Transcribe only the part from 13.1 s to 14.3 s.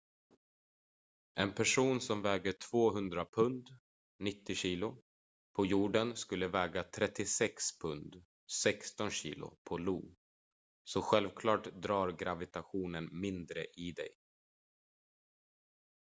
mindre i dig